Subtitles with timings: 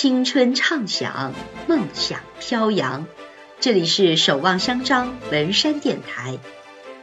[0.00, 1.34] 青春畅想，
[1.66, 3.04] 梦想飘扬。
[3.58, 6.38] 这里是守望相张文山电台，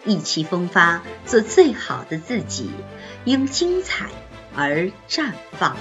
[0.05, 2.71] 意气风发，做最好的自己，
[3.25, 4.05] 因精彩
[4.55, 5.75] 而绽放。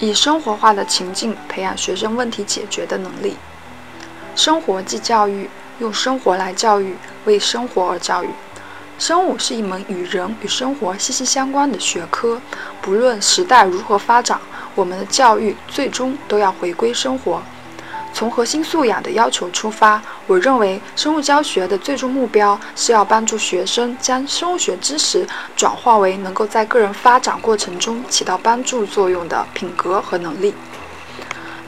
[0.00, 3.36] 以生活化的情境培养学生问题解决的能力。
[4.34, 5.48] 生活即教育，
[5.78, 8.30] 用生活来教育，为生活而教育。
[8.98, 12.40] 生物是一门与人与生活息息相关的学科，
[12.80, 14.40] 不论时代如何发展，
[14.74, 17.42] 我们的教育最终都要回归生活。
[18.14, 30.54] 从核心素养的要求出发，我认为生物教学的最终目标是要帮助学生将生物学知识转化为能够在个人发展过程中起到帮助作用的品格和能力。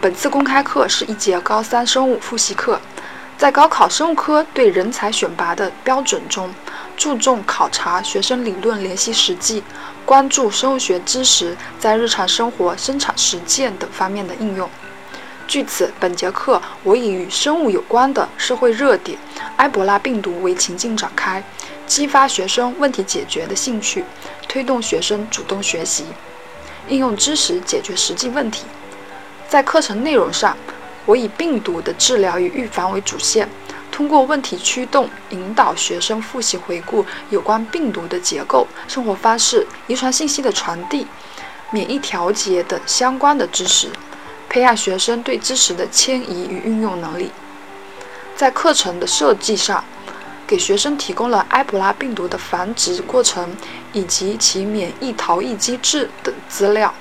[0.01, 2.81] 本次公开课是一节高三生物复习课，
[3.37, 6.51] 在高考生物科对人才选拔的标准中。
[6.99, 9.63] 注重考察学生理论联系实际，
[10.05, 14.69] 关注生物学知识在日常生活、生产实践等方面的应用。
[15.47, 19.17] 据此，本节课我以与生物有关的社会热点——
[19.59, 21.43] 埃博拉病毒为情境展开，
[21.87, 24.05] 激发学生问题解决的兴趣，
[24.49, 26.05] 推动学生主动学习，
[26.89, 28.65] 应用知识解决实际问题。
[29.49, 30.57] 在课程内容上，
[31.09, 33.49] 我以病毒的治疗与预防为主线。
[33.91, 41.07] 通过问题驱动引导学生复习回顾有关病毒的结构、生活方式、遗传信息的传递、
[41.71, 43.89] 免疫调节等相关的知识，
[44.51, 47.31] 培养学生对知识的迁移与运用能力。
[48.37, 49.83] 在课程的设计上，
[50.47, 53.57] 给学生提供了埃博拉病毒的繁殖过程
[53.95, 56.93] 以及其免疫逃逸机制等资料，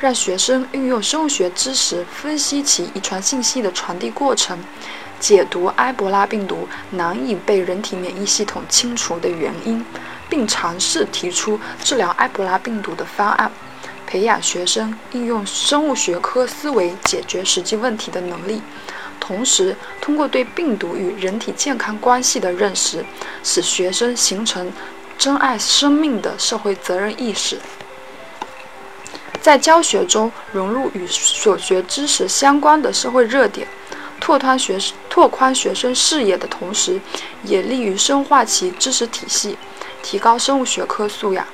[0.00, 4.58] 让学生运用生物学知识分析其遗传信息的传递过程。
[5.18, 9.84] 解读埃博拉病毒难以被人体免疫系统清除的原因，
[10.28, 13.50] 并尝试提出治疗埃博拉病毒的方案，
[14.06, 18.62] 培养学生应用生物学科思维解决实际问题的能力。
[19.18, 23.04] 同时，通过对病毒与人体健康关系的认识，
[23.42, 24.72] 使学生形成
[25.18, 27.58] 珍爱生命的社会责任意识。
[29.48, 33.66] 在教学中融入与所学知识相关的社会热点。
[34.20, 34.78] 拓宽学
[35.08, 37.00] 拓宽学生视野的同时，
[37.44, 39.56] 也利于深化其知识体系，
[40.02, 41.46] 提高生物学科素养。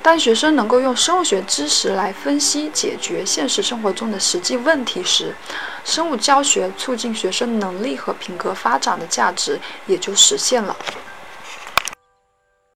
[0.00, 5.36] 当学生能够用生物学知识来分析解决现实生活中的实际问题时，
[5.84, 10.74] 生物教学促进学生能力和品格发展的价值也就实现了。